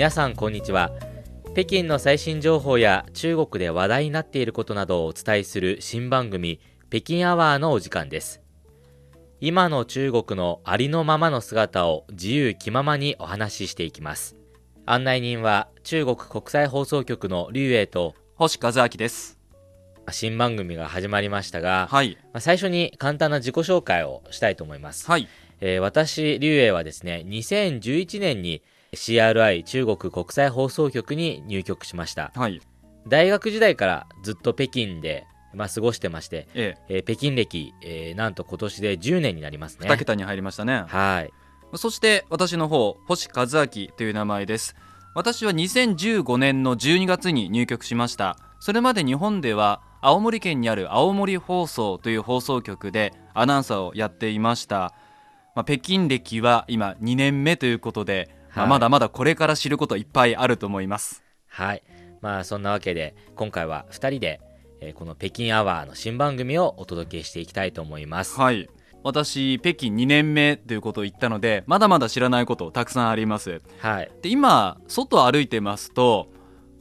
[0.00, 0.92] 皆さんこんにちは。
[1.52, 6.58] 北京の最新情報や中国で話題になっていることなどをお伝えする新番組
[6.88, 8.40] 北京アワーのお時間です。
[9.42, 14.38] 今の中国のありのままの姿を自由気ままにお話ししていきます。
[14.86, 19.38] 案内人は中国国際放送局の劉英と星和明です。
[20.10, 22.16] 新番組が始まりましたが、はい。
[22.32, 25.28] まあ最初に簡単な自己紹介をしたいと思います、はい。
[25.60, 28.62] えー私、劉英はですね、2011年に
[28.92, 32.32] CRI 中国国際放送局に入局しました。
[32.34, 32.60] はい
[33.08, 39.88] 大学時代からずっと北京で、まあ、過ごしてまして、えええー北京歴、えーなんと今年で10年になりますね。
[39.88, 41.32] 2桁に入りましたねはい。
[41.76, 44.74] そして私の方星和明という名前です
[45.14, 54.94] 私は2015年の12月に入局しましたそれまで日本では青森県にある青森放送という放送局でアナウンサーをやっていました、
[55.54, 61.82] まあ、北京歴は今2年目ということで、ままだまだこれから知ることいっぱいあると思いますはい。
[62.20, 64.40] まあ、そんなわけで、今回は2人で、
[64.80, 68.38] えーこの北京アワーの新番組をお届けしていきたいと思います。
[68.38, 68.68] はい
[69.02, 74.10] 私北京2年目ということを言ったのでまだまだ知らないことたくさんありますはい。
[74.22, 76.28] で今外歩いてますと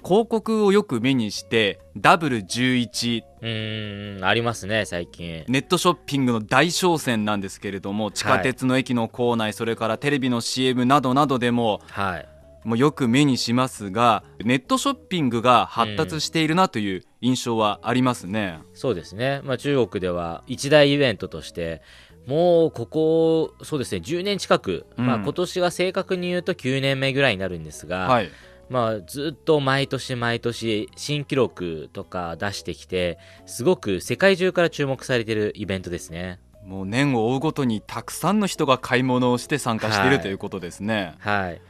[0.04, 5.44] 広告をよく目にしてダブル11うーん、ありますね、最近。
[5.48, 12.28] ネットショッピングの大商戦なんですけれども地下鉄の駅の構内、それからテレビの CM などなどでもはい。
[12.64, 18.60] もうよく目にしますがネットショッピングが発達しているなという印象はありますね。
[18.74, 21.82] そうですね、まあ、中国では一大イベントとして
[22.28, 28.30] もうここそうですね10年近く、うんまあ、今年が正確に言うと9年目ぐらいになるんですが、はい、
[28.70, 36.40] まあ、ずっと毎年毎年新記録とか出してきてすごく世界中から注目されているイベントですね。
[36.64, 40.22] もう年を追うごとにたくさんの人が買い物をして参加している、はい。
[40.22, 41.16] ということですね。
[41.20, 41.62] はい。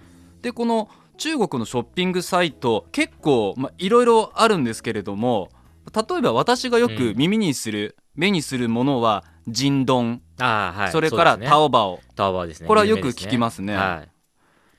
[0.42, 5.50] でこの中国のショッピングサイト結構まあいろいろあるんですけれども
[5.94, 10.92] 例えば私がよく耳にする、目にするものはジンドン、あーはい。
[10.92, 12.00] それからタオバオ。
[12.16, 12.68] タオバオですね。
[12.68, 13.76] これはよく聞きますね。
[13.76, 14.10] はい、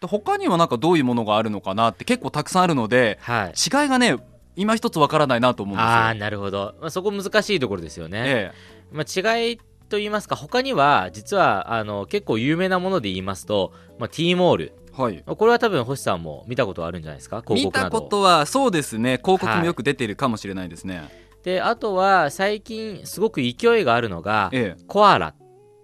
[0.01, 4.17] で他にはなんかどういうものがあるのかなって結構たくさんあるのではい、違いがね
[4.57, 5.89] 今一つわからないなと思うんですよ。
[5.89, 8.53] ああなるほど、まあ、そこ難しいところですよね、え
[8.93, 14.73] まあ、違いと言いますか他には実はあの結構有名なもので言いますと、まあ、T モール。
[14.77, 15.23] えはい。
[15.25, 17.43] これは多分星さんも見たことあるんじゃないですか？
[17.43, 19.19] 広見たことはそうですね。
[19.23, 21.09] 広告もよく出てるかもしれないですね。
[21.45, 24.83] であとは最近すごく勢いがあるのがええ。
[24.89, 25.33] コアラ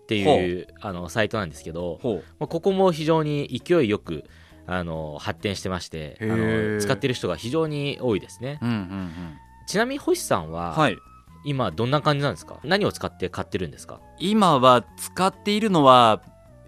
[0.07, 1.99] っていうあのサイトなんですけど、
[2.39, 4.23] まあ、ここも非常に勢いよく
[4.69, 8.61] あの発展してましてあの使ってる人が非常に多いですね。
[8.63, 9.13] うんうんうん。
[9.67, 10.97] ちなみに星さんは、はい。
[11.45, 12.61] 今どんな感じなんですか？
[12.63, 14.01] 何を使って買ってるんですか？
[14.21, 16.23] 今は使っているのは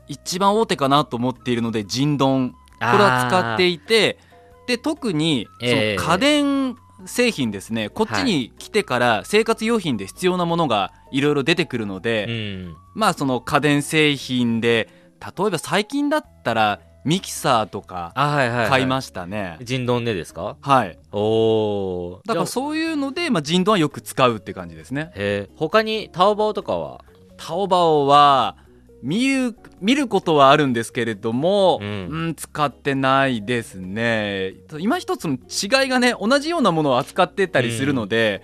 [0.08, 2.50] 一番大手かなと思っているのでジンドン。
[2.50, 4.18] これは使っていいて
[4.66, 6.76] で特にそのええ家電
[7.06, 12.76] 製品ですね、こっちに来てから生活用品で必要なものがいろいろ出てくるので、うん。
[12.94, 14.88] まあその家電製品で
[15.20, 19.56] 例えば最近だったらミキサーとかあはいはい、はい、買いましたね。
[19.62, 20.56] ジンドンでですか？
[20.60, 25.12] はい、おおだからそういうので、まあ、ジンドンはよく使うって感じですね。
[25.14, 27.04] へえ他にタオバオとかは？
[27.36, 28.56] タオバオは
[29.00, 34.54] 見る見ることはあるんですけれども、ううんん使ってないですね。
[34.80, 38.42] 今一つの違いがね同じようなものを扱ってたりするので、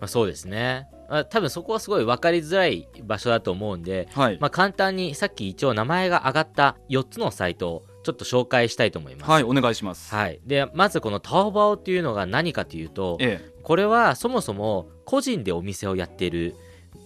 [0.00, 9.30] まあ、そうですね、まあ、多分そこはすごい分かりづらい場所だと思うんで、はい、まあ、簡単にさっき一応名前が挙がった4つのサイトをちょっと紹介したいと思います。
[9.30, 10.14] はいお願いします。
[10.14, 16.54] はい、でまずこのタオバオっていうのが何かというとええ、これはそもそも個人でお店をやっている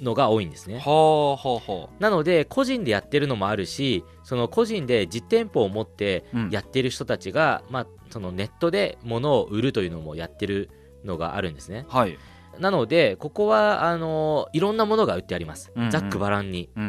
[0.02, 0.78] のが多いんですね。
[0.78, 10.70] はあはあはなので個人でやってるのもあるしその個人で実店舗を持ってやってる人たちが、まあ、そのネットで物を売るというのもやってる
[11.04, 11.86] のがあるんですね。
[11.88, 12.18] はい、
[12.60, 15.90] なのでここはあのいろんなものが売ってあります、うんうん。
[15.90, 16.70] ざっくばらんに。
[16.76, 16.82] うん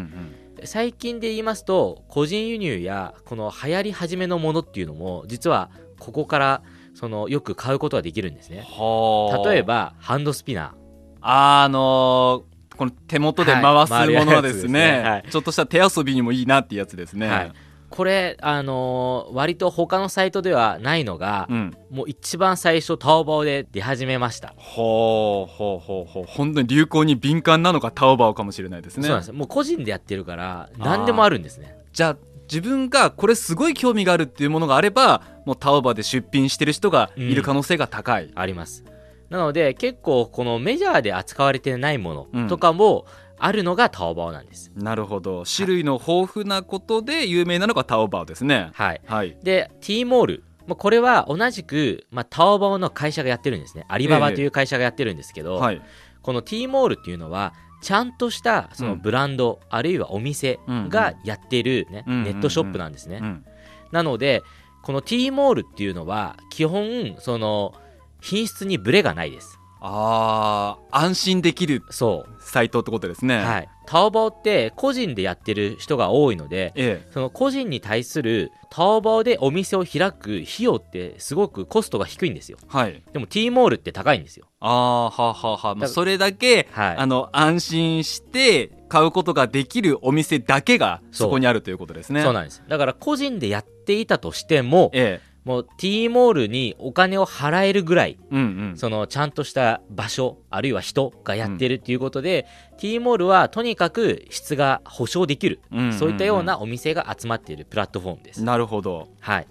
[0.59, 6.63] うん、最近で言いますと個人輸入やこの流行り始めのものっていうのも実はここから
[6.93, 8.65] そのよく買うことができるんですね。
[8.67, 9.49] はあ。
[9.49, 10.75] 例えばハンドスピナ
[11.21, 15.09] あのーこの手元で回すはいものはですね,、回るやつですね。
[15.09, 15.23] はい。
[15.29, 17.27] ちょっとした手遊びにもいいなってやつですね。
[17.27, 17.51] はい
[17.91, 29.03] これあのー割と他のサイトではないのが、うん、もう一番最初タオバオで出始めました、ほうほうほうほう本当に流行に敏感なのがタオバオかもしれないですね。
[29.03, 29.31] そうなんです。
[29.33, 31.75] もう個人でやってるから何でもあるんですね。
[31.93, 38.31] じゃあ自分がこれすごい興味があるっていうものがあればもうタオバで出品してる人がいる可能性が高い。
[38.35, 38.83] あります。
[39.29, 42.43] なので結構このメジャーで扱われてないもうん。
[42.43, 43.05] のとかも
[43.43, 45.43] あるのがタオバオなんです、なるほど。
[45.43, 48.69] 種類の豊富なことで有名なのがタオバオですね。
[48.73, 49.01] はい。
[49.05, 50.43] はい、で T モール。
[50.67, 53.85] まあ、これは同じく、まあ、タオバオの会社がやってるんですね。
[53.87, 55.81] アリババという会社がやってるんですけど、はい。
[56.21, 63.45] この T モールっていうのはちゃんとしたそのブランド、あるいはお店がやってる、ねうんうんネットショップなんですね、うん。
[63.91, 64.43] なので
[64.83, 67.73] この T モールっていうのは基本その
[68.21, 73.37] 品質にブレがないですあー安心できるそサイトってことですね。
[73.37, 82.59] う、はい、タオバオって個人でやってる人が多いのでえその個人に対するタオバオでお店を開く費用ってすごくコストが低いんですよ。
[82.61, 83.01] えはい。
[83.11, 84.45] でも T モールって高いんですよ。
[84.59, 86.97] ああはあはあはあ、まあ、だそれだけ、はい。
[86.97, 92.21] あの安心して買うことができるお店だけがそこにあるということですね。
[92.21, 92.63] そうなんです。
[92.67, 98.43] だから個人でやっていたとしてもええもう T モールにお金を払えるぐらいうんう
[98.73, 98.77] ん。
[98.77, 102.45] そのちゃんとした場所あるいは人がやってるっていうことで、
[102.77, 105.93] T モールはとにかく質が保証できる、うんうんうん。
[105.93, 108.43] そういったようなお店が集まっているプラットフォームです。
[108.43, 109.07] なるほど。
[109.19, 109.47] はい、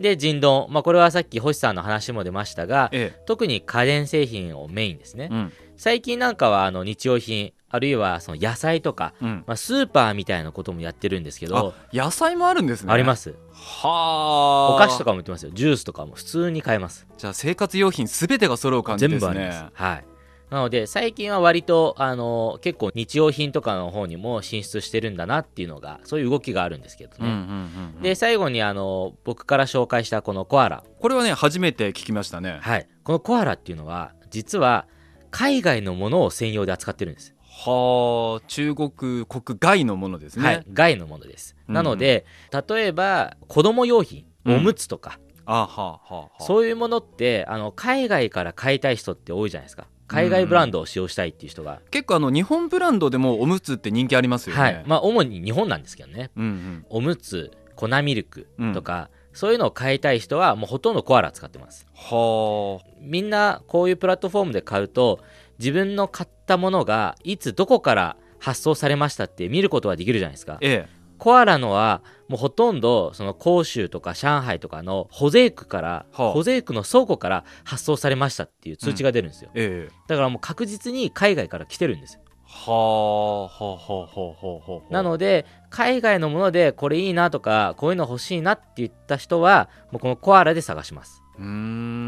[0.00, 5.52] で人丼、まあ、これはさっき星さんの話も出ましたがえ特に家電製品をメインですね、えうん。
[5.76, 9.44] 最近なんかはあの日用品あるいはその野菜とか、うん。
[9.46, 12.92] まあ、スーパーみたいなこともやってるんですけどあ野菜もあるんですね。
[12.92, 13.34] あります。
[13.52, 14.74] はあ。
[14.74, 15.50] お菓子とかも売ってますよ。
[15.52, 17.06] ジュースとかも普通に買えます。
[17.18, 19.20] じゃあ生活用品すべてが揃う感じですね。
[19.20, 20.04] 全部あります、はい。
[20.50, 28.02] なので最近は割とあの結構日用品とかの方にも進出してるんだなっていうのがそういう動きがあるんですけどね、うんうんうんうん。
[28.02, 30.84] で最後にあの僕から紹介したこのコアラ。
[31.00, 32.58] これはね初めて聞きましたね。
[32.60, 32.86] はい。
[33.02, 34.86] このコアラっていうのは実は
[35.32, 39.26] 海外のものを専用で扱ってるんです、はあ中国国
[39.60, 42.26] 外のものですね、はい外のものです、うんなので
[42.68, 44.56] 例えば子供用品うん。
[44.56, 46.42] おむつとか、あはあはあはあ。
[46.44, 49.86] そういうものってあの海外から買いたい人って多いじゃないですか。
[50.06, 54.84] 海外ブランドを使用したいっていう人が、結構あの日本ブランドでもおむつって人気ありますよね、はい。
[54.86, 56.30] まあ主に日本なんですけどね。
[56.36, 56.86] うんうん。
[56.90, 61.86] おむつ粉ミルクとか、そういうのを買いたい人はもうほとんどコアラ使ってます。
[61.94, 62.86] はあ。
[63.00, 65.20] みんなこういうプラットフォームで買うと
[65.58, 70.58] 自分の買ったものがいつどこから発送されましたって見ることができるじゃないですか。
[70.60, 71.04] ええ。
[71.18, 76.32] コアラのはもうほとんどその広州とか上海とかの保税区から、はあ。
[76.32, 79.94] 保税区の倉庫から発送されましたっていう通知が出るんですよ、ええ。
[80.08, 82.20] だからもう確実に海外から来てるんですよ。
[82.46, 91.22] はあはあはあはあはあはあなので海外のものでこれいいなとかこういうの欲しいなって言った人はもうこのコアラで探します。
[91.38, 92.03] うん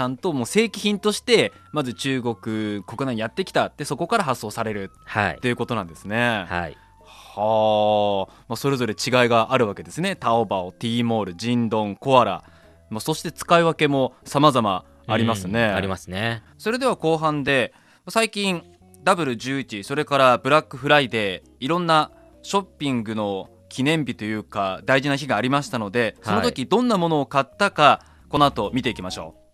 [0.00, 2.34] ちゃんともう正規品としてまず中国
[2.82, 5.34] 国内にやってきたってそこから発送されるはい。
[5.34, 6.46] っていうことなんですね。
[6.48, 6.76] はい。
[7.04, 10.16] はあ、まあ、それぞれ違いがあるわけですね。
[10.16, 12.44] タオバオ T モールジンドンコアラ、
[12.88, 16.44] まあ、そして使い分けも様々ありますね、うんありますね。
[16.56, 17.74] それでは後半で
[18.08, 18.62] 最近
[19.04, 22.10] ダブル11それからブラックフライデーいろんな
[22.40, 28.00] ショッピングの記念日というか大事な日がありましたのでその時どんなものを買ったか
[28.30, 29.49] この後見ていきましょお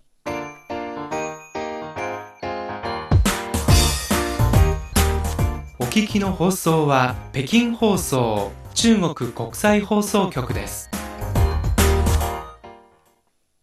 [5.96, 10.90] 聞きの放送は北京放送中国国際放送局です。
[10.92, 10.96] う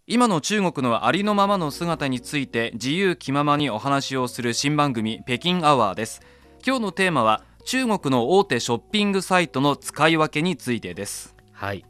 [0.07, 6.21] 今の中国のありのままの姿について自由気ままにお話をする新番組北京アワーです。
[6.65, 11.35] 今日のテーマは中国の大手ショッピングサイトの使い分けについてです。
[11.51, 11.85] はい。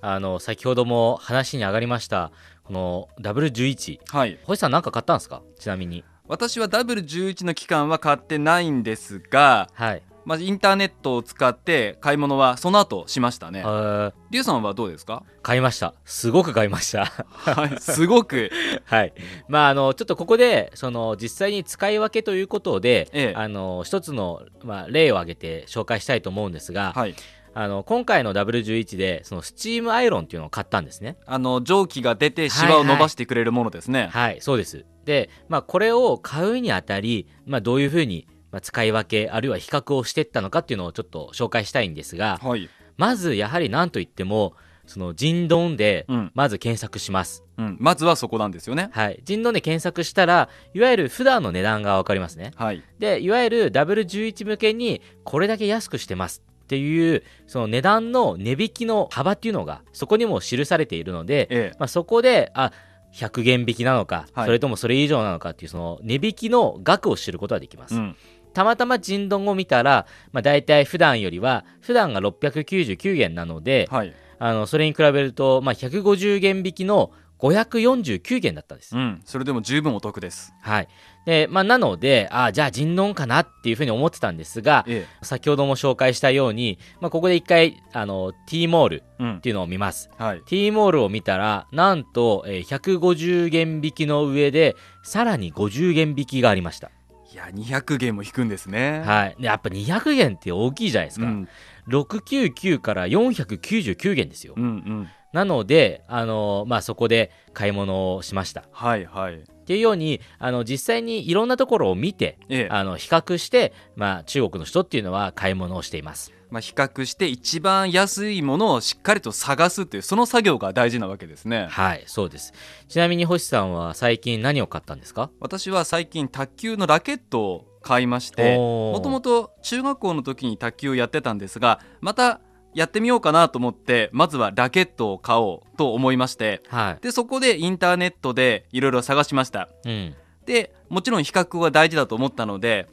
[0.00, 2.30] あの先ほども話に上がりました
[2.62, 4.38] この W11 はい。
[4.44, 5.42] 星さん何か買ったんですか？
[5.58, 10.02] ちなみに私はダブル11の期間は買ってないんですがはい。
[10.24, 13.60] まあ、インターネットを使って買い物はその後しましたね。
[13.60, 15.22] リュウさんはどうですか？
[15.42, 15.94] 買いました。
[16.04, 17.06] すごく買いました。
[17.06, 18.50] はい、すごく。
[18.84, 19.14] はい。
[19.48, 23.34] まああのちょっとここでその実際に使い分けということで、ええ。
[23.34, 27.14] あの一つの、まあ、例を挙げて紹介したいと思うんですが、はい。
[27.60, 34.10] あの今回の W11 でそのスチームアイロンっていうのを買ったんですねあの、蒸気が出てシワを伸ばしてくれるものですね。
[34.12, 42.70] はいそうですで、まあ、これを買うにあたり、まあ、どういうふうにまあ使い分けあるいは比較をしていったのかっていうのをちょっと紹介したいんですがはい。
[42.96, 44.54] まずやはり何といっても
[44.86, 46.30] そのジンドンでうん。
[46.34, 47.76] まず検索します、うん。
[47.80, 48.90] まずはそこなんですよね。
[48.92, 52.84] はいジンドンで検索したらいわゆる普段の値段が分かりますねはい。
[53.00, 61.76] でいわゆる W11 向けにこれだけ安くしてますっていうその値段の値引きの幅っていうのがそこにも記されているので、ええ。
[61.78, 62.72] まあ、そこであ
[63.14, 68.16] 100元引きなのか、はいそれともそれ以上なのかっていうその値引きの額を知ることができます、うん。
[68.52, 74.14] たまたま人丼を見たら、まあ、大体普段よりは普段が699元なので、はい。
[74.38, 79.20] あのそれに比べると、まあ、150元引きの549元だったんです、うん。
[79.24, 80.52] それでも十分お得です。
[80.60, 80.88] はい、
[81.24, 90.10] で、まあ、なので、あじゃあ人丼かなっていうふうに思ってたんですが、え先ほども紹介したように、まあ、ここで一回、あの、T モールえうんっていうのを見ます。
[90.18, 96.90] はい、T モールを見たら、なんと、えー150元引きの上で、さらに50元引きがありました。
[97.30, 99.36] いや200元も引くんですねはい。
[99.38, 101.26] でやっぱ200元って大きいじゃないですか。
[101.26, 101.48] うん
[101.88, 104.54] 699から499元ですよ。
[104.56, 108.64] うんうんなので、あのまあ、そこで買い物をしました。
[108.72, 116.32] はいはいっていうように、あの、実際にいろんなところを見て、ええあの、比較して、まあ、中国の人っていうのは買い物をしています。
[116.50, 122.54] まあ、比較して一番安いものをしっかりと探すっていうその作業が大事なわけですねはい、そうです。
[122.88, 125.30] ちなみに星さんは最近何を買ったんですか？
[125.40, 132.40] 私は最近卓球のラケットを買いましてもともと中学校の時に卓球をやってたんですがまた
[132.74, 137.02] やってみようかなと思ってまずはラケットを買おうと思いましてはい。
[137.02, 139.68] でそこでインターネットでいろいろ探しました。
[139.84, 140.14] うん。
[140.46, 142.88] でもちろん比較は大事だと思ったので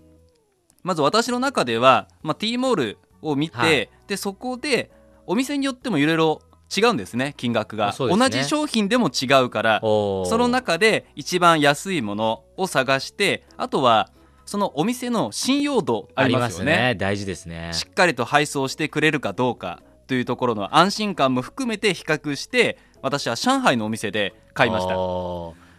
[0.84, 3.90] まず私の中では、まあ、T モールを見て、はい。
[4.08, 4.92] でそこで
[5.26, 6.42] お店によってもいろいろ
[6.76, 7.96] 違うんですね金額が、ね。
[7.98, 14.10] 同じ商品でも違うからその中で一番安いものを探してあとは
[14.46, 16.66] そのお店の信用度あありりまよね。
[16.66, 16.96] ね。
[16.96, 17.72] 大事ですね。
[17.74, 24.96] しっかりと配送してくれるかどうかというところの安心感も含めて比較して私は上海のお店で買いました。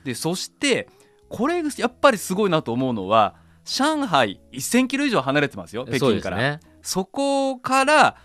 [0.04, 0.88] でそして
[1.28, 6.36] これやっぱりすごいなと思うのは上海1000キロ以上離れてますよ北京から。
[6.36, 6.60] ね。
[6.82, 8.16] そこから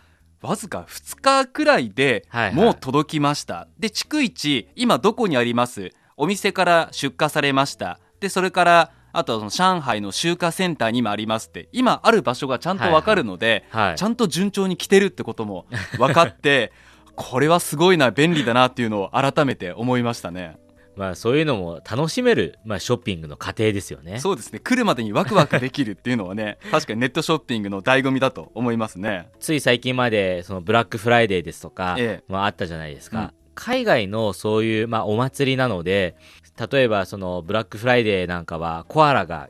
[0.42, 2.56] わずか2日くらいではいはい。
[2.56, 5.92] もう届きました、で逐一今どこにあります？
[6.18, 8.00] お店から出荷されました。
[8.20, 14.04] でそれからあとはその上海の集荷センターにもありますって今ある場所がちゃんと分かるので、はいち。
[14.04, 15.66] ゃんと順調に来てるってことも
[15.98, 16.72] 分かって
[17.16, 20.58] これはすごいな便利だなっていうのを改めて思いましたね。
[20.96, 24.20] まあ、そういうのも楽しめる、まあ、ショッピングの過程ですよね。
[24.20, 29.30] そうですね来るまでにワクワクできるっていうのはね 確かにネットショッピングの醍醐味だと思いますね。
[29.40, 33.20] つい最近まで、そのブラックフライデーですとか、えまあ、あったじゃないですか。
[33.20, 36.16] うん海外のそういう、まあ、お祭りなので、
[36.58, 39.50] 例えばそのブラックフライデーなんかは、コアラが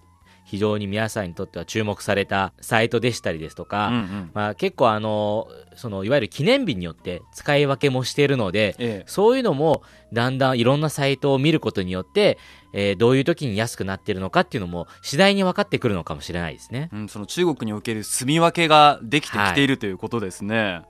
[0.52, 9.82] 非常に皆さんにとっては注目されたサイトでしたりですとか、うんうんまあ、結構あの、そのいわゆる記念日によって使い分けもしているので、ええそういうのも
[10.12, 12.38] だんだんいろんなサイトを見ることによって、
[12.74, 16.90] えーどういう時に安くなってるのかっていうのも次第に分かってくるのかもしれないですね。
[16.92, 20.82] うん、その中国における住み分けができてきているということですね。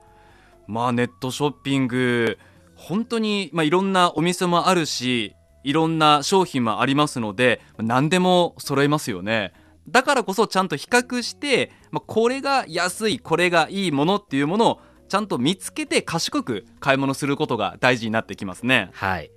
[0.66, 2.36] まあネットショッピング
[2.74, 9.52] 本当にまあいろんなお店もあるしいろんな商品もありますので何でも揃いますよね。
[9.88, 18.90] だからこそちゃんと比較して、まあ、これが安いこれがいいものっていうものをちゃんと見つけて賢く買い物することが大事になってきますね。
[18.92, 19.30] はい。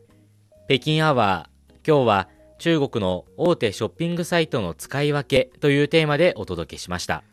[0.70, 2.30] 北京アワー、今日は
[2.60, 7.24] 中国の大手ショッピングサイトの使い分けというテーマでお届けしました。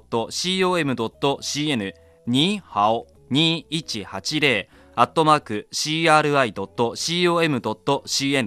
[2.27, 6.51] ニーハオ2180アットマーク CRI.com.cn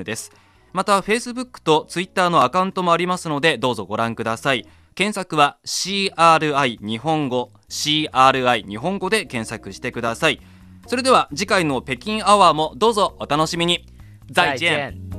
[0.04, 0.30] です。
[0.72, 4.64] また Facebook と Twitter のアカウントもありますのでどうぞご覧ください。
[4.94, 10.40] 検索は CRI 日本語 CRI 日本語で検索してください。
[10.86, 13.84] それでは次回の北京アワーもどうぞお楽しみに。
[14.32, 15.09] 再见